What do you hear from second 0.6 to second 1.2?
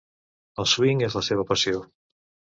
El swing és